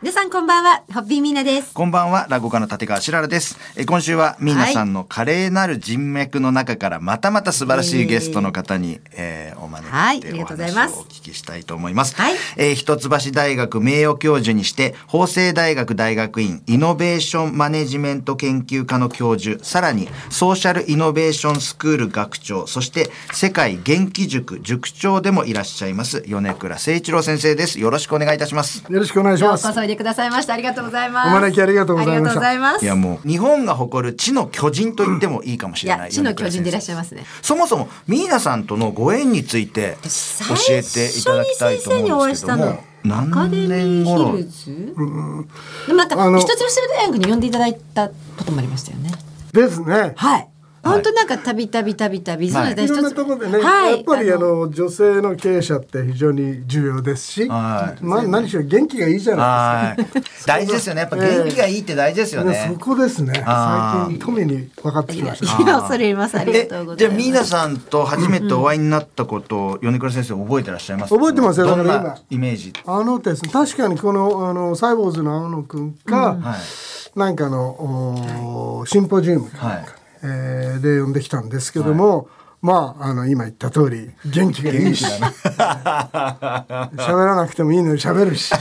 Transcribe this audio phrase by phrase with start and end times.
[0.00, 1.74] 皆さんこんばんは、ホッピーミーナです。
[1.74, 3.58] こんばんは、落語家の立川しららです。
[3.76, 12.14] え今週は、ミーナさんの華麗なる人脈の中から、またまた素晴らしいゲストの方に、えーお招きしてお話をお聞きしたいと思います。
[12.14, 27.80] はいえー一橋大学名誉教授にして、法政大学大学院イノベーションマネジメント研究科の教授、さらにソーシャルイノベーションスクール学長、そして世界元気塾塾長でもいらっしゃいます、米倉誠一郎先生です。
[27.80, 28.84] よろしくお願いいたします。
[28.88, 30.54] よろしくお願いしますいでくださいました。
[30.54, 31.28] ありがとうございます。
[31.28, 32.84] お招きありがとうございましたありがとうございます。
[32.84, 35.98] いやもう日本が誇る知の巨人と言ってもいいかもしれない。
[36.00, 42.84] いや知の巨人でいらっしゃいますねそもそもミーナさんとのご縁について教えていただきたいと思うんですけども。
[43.10, 48.14] アカデミーヒルズ、でもなんかあの一つ星大学に呼んでいただいたこ
[48.44, 49.12] ともありましたよね。
[49.52, 50.12] ですね。
[50.16, 50.48] はい。
[50.82, 60.06] 本当なんかたびたびたびたび、はいそうですいろんなところでね、はい、やっぱりあのの女性の経営者って非常に重要ですし、はいまあ何しろ元気がいいじゃなはい。
[60.46, 61.02] 大事ですよね。
[61.02, 62.64] やっぱ元気がいいって大事ですよいですか。
[62.66, 62.84] ねねそ。
[62.84, 63.32] こですね。
[63.34, 63.44] 最
[64.08, 65.62] 近富に分かってきました。
[65.62, 67.26] いや恐れ入りますありがえとうござじゃあいます。
[67.26, 72.72] ミーナさんと初めてお会いになったことを米倉先生覚えてらっしゃいます覚えてますよどんなイメージ？
[72.86, 77.18] あのですね、確かにこのあのサイボーズの青野くんか、はい。
[77.18, 77.60] なんかの
[78.80, 82.28] おシンポジウムか、はいえーで呼んできたんですけども、
[82.60, 85.04] まああの今言った通り元気がいいし。
[85.04, 85.24] 喋
[87.24, 88.52] らなくてもいいのに喋るし。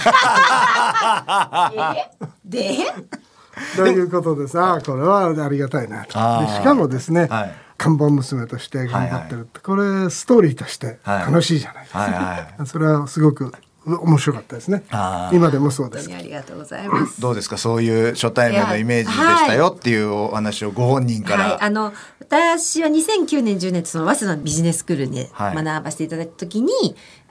[2.46, 2.78] で、
[3.76, 6.12] ということでさこれはありがたいなと。
[6.12, 7.56] しかもですね、はい。
[7.78, 12.68] 看板娘として頑張ってるって、これストーリーとしてはい楽しいじゃないですか、はいはい。
[12.68, 13.54] それはすごく
[13.96, 14.84] 面白かったですね。
[15.32, 16.10] 今でもそうです。
[16.10, 17.22] 本当にありがとうございます。
[17.22, 17.58] どうですか？
[17.58, 21.44] そういう初対面のイメージでしたよっていうお話をご本人から。
[21.44, 25.56] はい、あの私は2009年10年とその早稲田のビジネススクールではい。
[25.64, 26.72] 学ばせていただいた時に、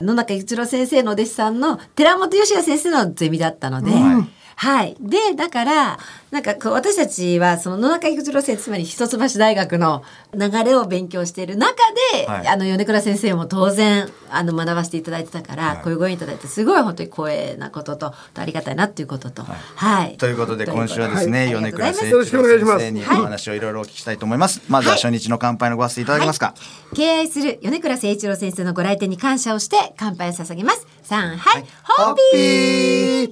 [0.01, 5.99] 野中一郎先生のお弟子さんの寺本義也先生のゼミだったので、はいはい、でだから
[6.31, 11.75] なんかこう私たちはその野中一郎先生つまり一橋大学の流れを勉強している中
[12.15, 12.47] で、はい。
[12.47, 21.53] あの米倉先生も当然あの学ばせていただいてたから、こういうご縁いただいてすごい本当に光栄なこととありがたいなっていうことと、はい、ということで今週はですね、はい。
[21.53, 24.61] 米倉先生にお話をいろいろお聞きしたいと思います。
[24.69, 26.55] まずは初日の乾杯のご挨拶いただけますか？
[26.95, 30.87] 敬愛する米倉誠一郎先生のご来店に感謝をして乾杯を捧げます。
[31.03, 32.37] さんはい、ホッピ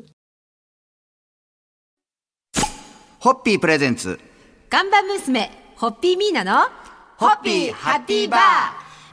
[0.02, 0.15] ー
[3.26, 4.20] ホッピープレゼンツ。
[4.70, 6.68] 看板娘、ホッピーミーナの
[7.18, 8.40] ホッピーハッピーバー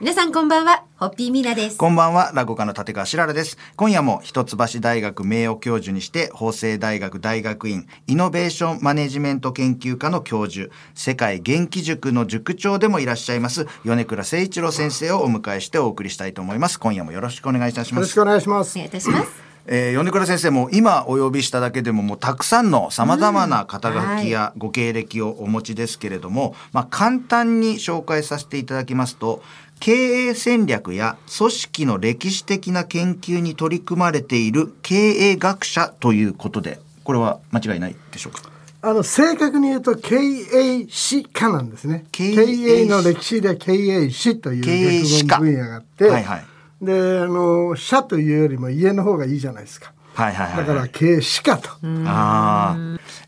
[0.00, 1.78] 皆さんこんばんは、ホッピーミーナです。
[1.78, 3.56] こんばんは、落語家の立川しららです。
[3.74, 16.78] 今夜も一橋大学名誉教授にして、法政大学大学院イノベーションマネジメント研究科の教授、世界元気塾の塾長でもいらっしゃいます、米倉誠一郎先生をお迎えしてお送りしたいと思います。
[16.78, 18.12] 今夜もよろしくお願いいたしますよろし。
[18.12, 19.51] くお願いしますお願いいたします。
[19.66, 29.42] えー、米倉先生も今お呼びしただけでももうたくさんのさまざまな肩書きやご経歴をお持ちですけれども、まあ、簡単に紹介させていただきますと
[29.78, 38.42] 経営戦略や組織の歴史的な研究に取り組まれている経営学者ということでこれは間違いないでしょうか？
[38.84, 42.04] あの正確に言うと経営史家なんですね。
[42.10, 42.42] 経経
[42.82, 45.28] 営の歴史で経営史という経営史家。
[45.28, 46.44] 学問分野があって、はいはい
[46.82, 49.92] であの社というよりも家の方がいいじゃないですか。
[50.14, 51.70] はいはいはいだから経営史家と。
[52.06, 52.76] ああ。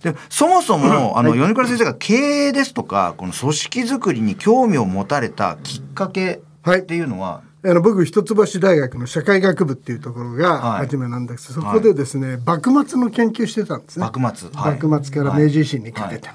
[0.02, 2.14] で、そもそも、あの、米倉先生が経
[2.48, 10.78] 営ですとか、この組織づくりに興味を持たれたきっかけっていうのは、あの僕一橋大学の社会学部っていうところがはい。
[10.80, 11.48] 初めなんです。
[11.48, 14.04] けど、そこでですね、幕末の研究してたんですね。
[14.04, 14.50] 幕末。
[14.52, 14.82] はい。
[14.82, 16.28] 幕末から明治維新にかけて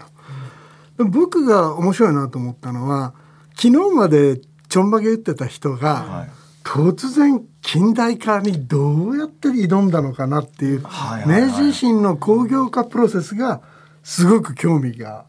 [0.98, 1.06] の。
[1.06, 3.14] 僕が面白いなと思ったのは
[3.56, 6.39] 昨日までちょんまげ打ってた人が、はい
[6.72, 11.50] 突然近代化にどうやって挑んだのかなっていう、はいはいはい。
[11.50, 13.62] 明治維新の工業化プロセスが
[14.04, 15.26] すごく興味が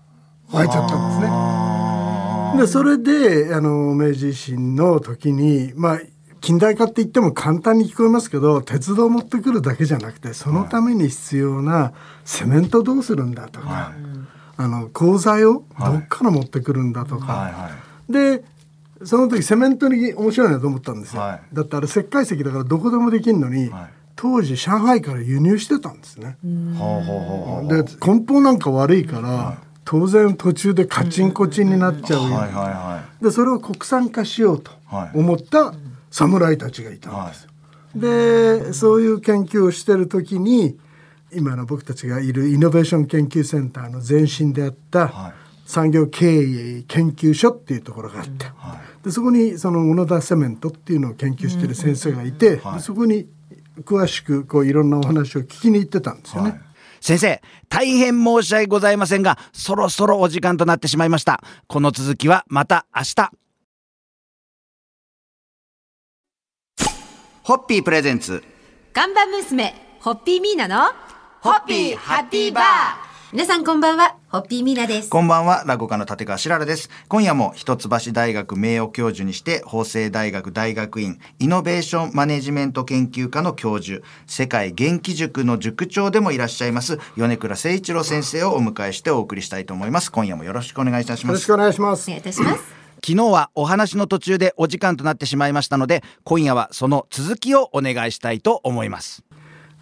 [0.53, 1.27] 湧いちゃったんで
[2.59, 2.61] すね。
[2.61, 6.01] でそれであの明治維新の時にまあ
[6.43, 11.95] 近代化って言っても簡単に聞こえますけど鉄道を持ってくるだけじゃなくてそのために必要な
[12.27, 13.95] セメントどうするんだとか、
[14.59, 17.71] あの鋼材をどっから持ってくるんだとか、はいは
[18.11, 18.13] い。
[18.13, 18.45] で
[19.05, 21.43] その時セメントに面白いなと思ったんですよ、はい。
[21.55, 23.91] だってあれ石灰石だからどこでもできるのに、はい。
[24.17, 26.37] 当時上海から輸入してたんですね。
[26.43, 35.19] で梱包なんか悪いから、当然途中でカチンコチンになっちゃうよ、はいはいはでそれを国産化しようとはい。
[35.19, 35.73] 思った
[36.11, 37.13] 侍たちがいたい。
[37.15, 37.51] はんですよ。
[37.97, 40.79] でそういう研究をしてる時に
[41.33, 45.33] 今の僕たちがいるイノベーション研究センターの前身であった、はい
[45.71, 48.47] 産業経営研究所っていうところがあって、
[49.05, 53.29] でそこにその小野田セメントっていうのを研究してる先生がいて、でそこに
[53.85, 56.61] 詳しくこういろんなお話を聞きに行ってたんですよね。
[57.01, 61.43] 先生、大変申し訳ございませんが、そろそろお時間となってしまいました。
[61.69, 63.31] この続きはまた明日。
[67.43, 68.43] ホッピープレゼンツ。
[68.93, 70.93] 看板娘、ホッピーミーナの、
[71.41, 72.65] ホッピーハッピーバー。
[73.33, 75.11] 皆さんこんばんは、ホッピーミーナです。
[75.11, 76.89] こんばんは、落語家の立川しららです。
[77.09, 90.13] 今夜も一橋大学名誉教授にして、法政大学大学院イノベーションマネジメント研究科の教授、世界元気塾の塾長でもいらっしゃいます、米倉誠一郎先生をお迎えしてお送りしたいと思います。
[90.13, 91.47] 今夜もよろしくお願いいたしますよろし。
[91.47, 92.63] くお願いしますお願いいたします。
[93.05, 99.25] 昨日はお話の途中でお時間となってしまいましたので、今夜はその続きをお願いしたいと思います。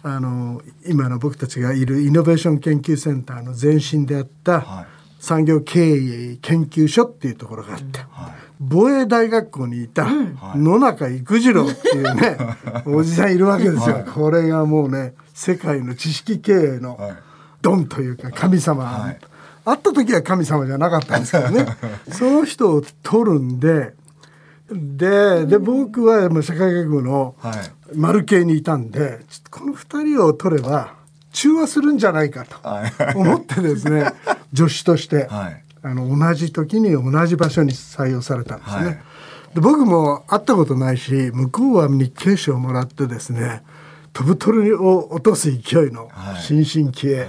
[0.01, 4.99] あの今の僕たちがいるイノベーション研究センターの前身であった、はい。
[5.19, 7.99] 産業経営研究所っていうところがあって、
[8.59, 10.07] 防衛大学校にいた
[10.55, 12.37] 野中育次郎っていうね、
[12.87, 16.97] おじさんいるわけですよ、これがもうね世界の知識経営の
[17.61, 19.13] ドンというか神様、
[19.65, 21.65] 会った時は神様じゃなかったんですけどね。
[22.11, 23.93] その人を取るんで
[24.71, 27.55] でで僕はもう社会学部のはい。
[27.95, 30.93] 丸系にいたんでちょっとこの2人を取れば
[31.31, 32.57] 中和するんじゃないかと
[33.17, 34.13] 思ってですね
[34.55, 35.63] 助手として、はい。
[35.81, 38.85] あの同じ時に同じ場所に採用されたんですね。
[38.85, 38.99] はい。
[39.55, 43.63] で僕も会ったことないし向こうは日経賞をもらってですね
[44.13, 46.41] 飛ぶ鳥を落とす勢いのはい。
[46.41, 47.27] 新進気鋭、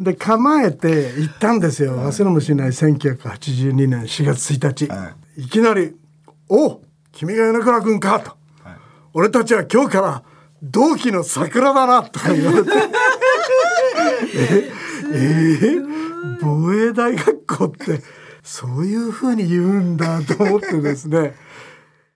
[0.00, 5.94] で構えて行ったんですよ、忘れもしない1982年4月1日、、はいきなり
[6.48, 6.80] 「お
[7.12, 8.36] 君が米倉君か」と。
[9.14, 10.22] 俺たちは今日から
[10.62, 12.70] 同期の桜だなとか言われて。
[14.30, 14.70] え
[15.12, 15.98] えー
[16.40, 18.02] 防衛大学校って
[18.42, 21.34] そういうふうに言うんだと思ってですね。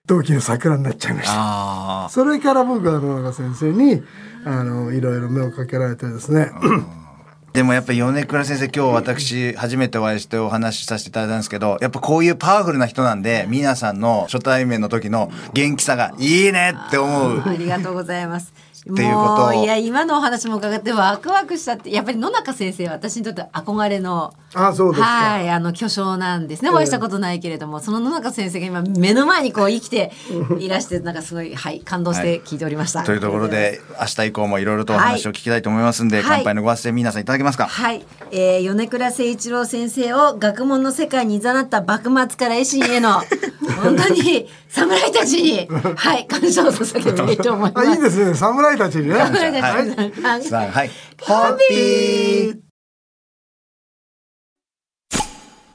[0.05, 1.33] 同期の桜になっちゃいました。
[1.35, 4.03] あそれから僕は野中先生に
[4.45, 6.51] あのいろいろ目をかけられてですね
[7.53, 17.41] でもやっぱり米倉先生今日私初めてお会いしてお話しさせていただいたんですけどやっぱこういうパワフルな人なんで皆さんの初対面の時の元気さがいいねって思う。
[17.45, 18.53] ありがとうございます。
[18.91, 25.07] っていうこといや今のお話も伺ってワクワクしたってやっぱり野中先生は私にとって憧れのあそうですか。
[25.07, 26.69] はいあの巨匠なんですね。
[26.69, 30.11] お会いしたことないけれども、その野中先生が今目の前にこう生きて
[30.59, 33.03] いらしてなんかすごいはい感動して聞いておりました。
[33.03, 36.25] というところで明日以降もいろいろとお話を聞きたいと思いますんで、はい。
[36.37, 43.21] 乾杯のご発声皆さんいただけますか、はい、えー、米倉誠一郎先生を学問の世界に誘った幕末から維新への
[43.83, 47.87] 本当に侍たちにはい感謝を捧げたいと思います。
[47.89, 48.33] あいいですね。
[48.33, 49.15] 侍たちにね。
[49.15, 49.73] 侍た
[50.39, 50.51] ちに。
[50.51, 50.71] はい。
[50.71, 50.91] はい。
[51.21, 52.62] ホッピー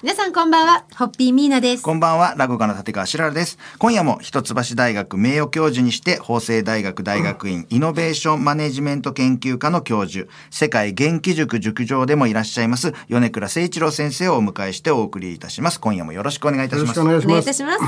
[0.00, 1.82] 皆さんこんばんは、ホッピーミーナです。
[1.82, 3.58] こんばんは、落語家の立川しららです。
[3.78, 15.80] 今夜も一橋大学名誉教授にして、法政大学大学院イノベーションマネジメント研究科の教授、世界元気塾塾長でもいらっしゃいます、米倉誠一郎先生をお迎えしてお送りいたします。
[15.80, 17.04] 今夜もよろしくお願いいたしますお。
[17.04, 17.80] 願いいたします。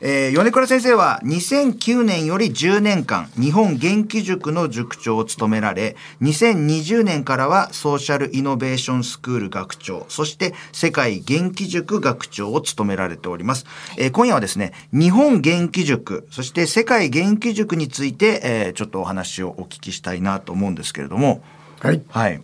[0.00, 13.64] えー米倉先生は2009年より10年間日本元気塾の塾長を務められ2020年からはソーシャルイノベーションスクール学長そして世界元気塾学長を務められております、
[13.96, 21.42] えー今夜はですね日本元気塾そして世界元気塾について、えーちょっとお話をお聞きしたいなと思うんですけれども。
[21.80, 22.02] はい。
[22.08, 22.42] はい。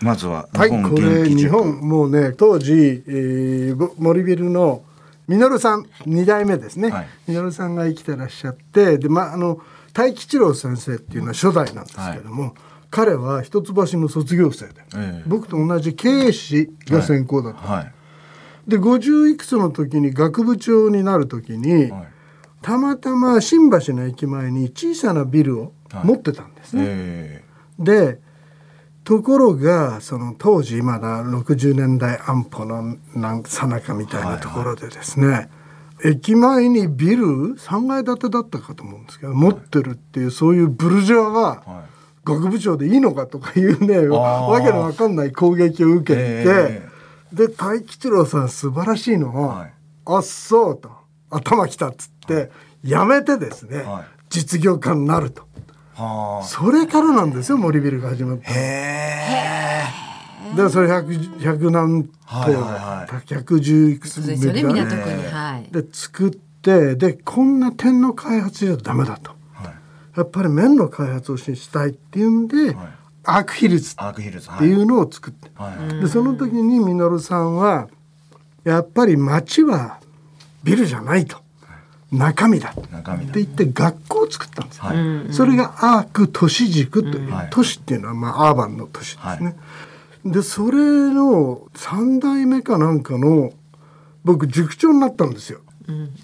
[0.00, 2.72] まずは日はい、本これ日元気塾、本もうね当時、
[3.06, 4.82] えー、ぼ森ビルの
[5.26, 7.08] ミノルさん2代目ですね、はい。
[7.28, 9.60] ミノルさんが生きてらっしゃってで、まあ、あの
[9.92, 12.54] 大吉郎先生っていうのは初代なんですけども、
[12.90, 15.22] 彼は一橋の卒業生で、ええ。
[15.26, 17.92] 僕と同じ経営士が専攻だった、はい
[18.68, 22.08] で50いくつの時に学部長になる時に、はい。
[22.60, 25.72] たまたま新橋の駅前に小さなビルを
[26.04, 26.82] 持ってたんですね。
[26.86, 27.44] え
[27.78, 28.20] で
[29.04, 32.98] ところがその当時まだ60年代安保の
[33.46, 35.48] さなかみたいなところでですね、
[36.04, 41.84] 駅前にビル3階建てだったかと思うんですけど持ってるっていうそういうブルジョアがは
[42.24, 46.87] 学部長でいいのかとかいうねわわけのわかんない攻撃を受けて、え
[47.32, 49.72] で大吉郎さん素晴らしいのははい
[50.06, 50.90] 「あっそう」と
[51.30, 52.50] 「頭きた」っつって
[52.82, 54.04] やめてですね、はい。
[54.30, 55.42] 実業家になると。
[55.94, 58.54] はそれからなんですよ森ビルが始まったあ。
[58.54, 59.92] へ
[60.52, 60.56] え。
[60.56, 63.10] でそれ100 100何棟、はいはいはい。
[63.26, 64.62] 110いくつですよね。
[64.62, 65.72] はい。
[65.72, 69.38] で作ってでこんな点の開発じゃダメだと。
[70.16, 72.97] やっぱり麺の開発をしたいっていうんで、アークヒルズ
[73.30, 73.94] アークヒルズ。
[73.94, 74.14] っ
[74.58, 76.00] ていうのを作って、はい。
[76.00, 77.88] でその時に稔さんは
[78.64, 79.98] やっぱり町は
[80.64, 81.38] ビルじゃないと。
[82.10, 82.70] 中身だ。
[82.70, 84.78] って言って学校を作ったんです。
[84.78, 84.94] よ、は
[85.28, 85.32] い。
[85.32, 87.48] それがアーク都市塾という、はい。
[87.50, 89.56] 都市っていうのはまあアーバンの都市ですね、
[90.24, 93.52] でそれの3代目かなんかの
[94.24, 95.60] 僕塾長になったんですよ、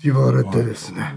[0.02, 1.16] 言われてですね、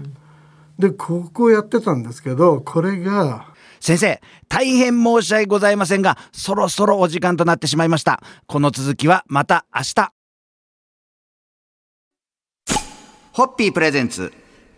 [0.78, 3.46] で高校やってたんですけどこれが
[3.80, 8.22] 先生、大変申し訳ございませんが、そろそろお時間となってしまいました。
[8.46, 10.12] この続きはまた明日。
[13.32, 14.32] ホッピープレゼンツ。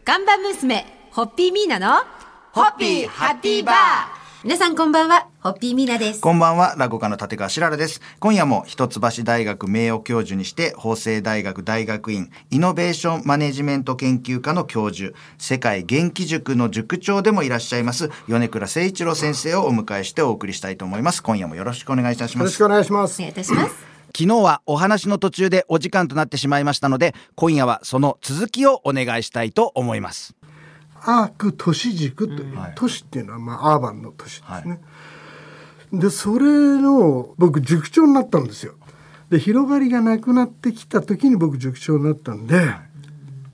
[0.05, 2.05] 看板娘、ホッピーミーナの、
[2.53, 4.20] ホッピーハッピーバー。
[4.43, 6.23] 皆さんこんばんは、ホッピーミーナです。
[6.23, 8.01] こんばんは、落語家の立川しららです。
[8.21, 21.23] 今夜も一橋大学名誉教授にして、法政大学大学院イノベーションマネジメント研究科の教授、世界元気塾の塾長でもいらっしゃいます、米倉誠一郎先生をお迎えしてお送りしたいと思います。
[21.23, 22.65] 今夜もよろしくお願いいたしますよろしく。
[22.65, 23.75] お願いしますお願いいたします。
[24.17, 30.35] 昨日はお話の途中でお時間となってしまいましたので、今夜はその続きをお願いしたいと思います。
[31.05, 34.81] アーク都市塾という、はい都市っていうのはまあアーバンの都市ですね。
[35.93, 38.75] でそれの僕塾長になったんですよ。
[39.29, 42.75] で広がりがなくなってきた時に僕塾長になったんで、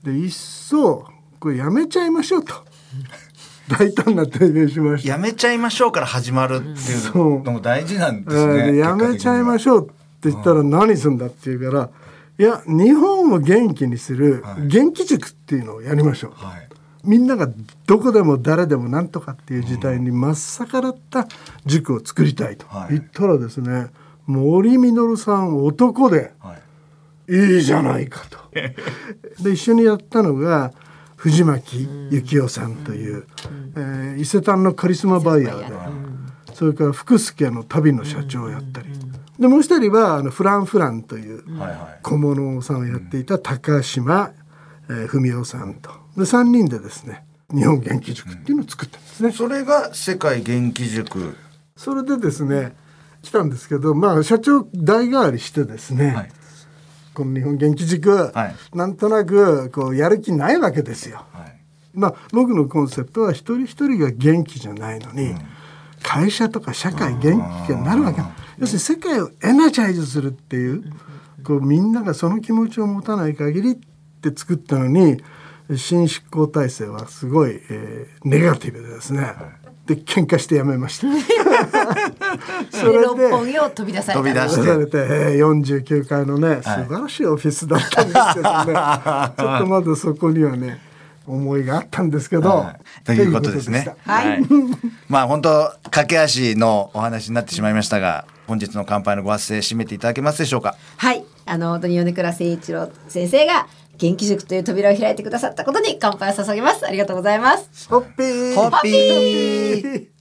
[0.03, 1.07] でいっそ
[1.39, 2.53] これやめちゃいましょうと
[3.69, 5.09] 大胆な提言しました。
[5.09, 8.71] やめちゃいましょうから始まるっていうのも大事なんですえーね。
[8.73, 9.89] でやめちゃいまょしょうっ
[10.21, 11.89] て言ったら何するんだって言うから、
[12.39, 16.31] いや日本を元気にする元気塾っていうのをやりましょう。
[16.33, 16.69] はい。
[17.03, 17.49] みんなが
[17.85, 21.27] どこでも誰でもなんとかっていう時代に真っ逆らった
[21.65, 22.65] 塾を作りたいと。
[22.67, 22.93] はい。
[22.93, 23.87] 言ったらですね
[24.25, 26.61] 森実さん男ではい。
[27.29, 28.37] いいじゃないかと。
[29.43, 30.71] で一緒にやったのが
[31.17, 33.25] 藤巻幸雄さんという、
[33.75, 35.75] えー伊勢丹のカリスマバイヤーで、
[36.53, 38.87] それから福助の旅の社長をやったり、
[39.39, 41.99] でもう一人はあのフランフランというはいはい。
[42.01, 44.31] 小物さんをやっていた高島、
[44.89, 49.31] えー文雄さんとで3人でですね日本元気塾っていうのを作ったんですね。
[49.31, 51.35] それが世界元気塾。
[51.75, 52.75] それでですね
[53.21, 56.31] 来たんですけどまあ社長代替わりしてですね、はい。
[57.13, 61.25] この日本元気塾、はいなんとなくこうやる気ないわけですよ。
[61.31, 61.59] はい。
[61.93, 65.33] まあ僕のコンセプトは一人一人が元気じゃないのに、
[66.03, 68.21] 会社とか社会元気がなるわけ
[68.57, 70.83] 要するに世界をエナジャイズするっていう
[71.43, 73.79] こうみんながその気持ちを持たない限り
[74.29, 75.21] って作ったのに
[75.75, 79.33] 新執行体制はすごい、えーネガティブでですね、
[79.85, 81.07] で喧嘩してやめました。
[82.71, 84.13] そでれ六本木を飛び出された。
[84.13, 88.73] 飛び出し出されて、えー、49階のね素晴らしいオフィスだったんですけどね、
[89.37, 90.79] ちょっとまだそこにはね
[91.25, 94.41] 思いがあったんですけど、はいということですねはい。
[95.09, 100.75] まあ本当駆け足のお話になってしまいましたが、本日の乾杯のご発声締めていただけますでしょうか？
[100.97, 101.23] はい。
[101.45, 103.67] あの、本当に米倉誠一郎先生が
[103.97, 106.85] 元気塾という扉を開いてくださったことに乾杯を捧げます。
[106.85, 107.89] ありがとうございます。
[107.89, 110.16] ホッピーホッピー